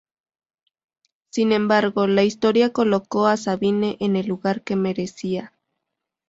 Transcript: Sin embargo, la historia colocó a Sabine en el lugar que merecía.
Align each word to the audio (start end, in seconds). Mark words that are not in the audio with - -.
Sin 1.29 1.51
embargo, 1.51 2.07
la 2.07 2.23
historia 2.23 2.71
colocó 2.73 3.27
a 3.27 3.37
Sabine 3.37 3.97
en 3.99 4.15
el 4.15 4.25
lugar 4.25 4.63
que 4.63 4.75
merecía. 4.75 5.53